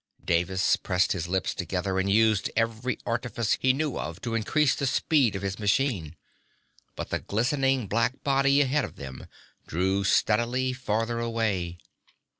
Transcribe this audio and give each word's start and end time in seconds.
Davis 0.25 0.77
pressed 0.77 1.11
his 1.11 1.27
lips 1.27 1.53
together 1.53 1.99
and 1.99 2.09
used 2.09 2.49
every 2.55 2.97
artifice 3.05 3.59
he 3.61 3.71
knew 3.71 3.99
of 3.99 4.19
to 4.19 4.33
increase 4.33 4.73
the 4.73 4.87
speed 4.87 5.35
of 5.35 5.43
his 5.43 5.59
machine, 5.59 6.15
but 6.95 7.11
the 7.11 7.19
glistening 7.19 7.85
black 7.85 8.23
body 8.23 8.61
ahead 8.61 8.83
of 8.83 8.95
them 8.95 9.27
drew 9.67 10.03
steadily 10.03 10.73
farther 10.73 11.19
away. 11.19 11.77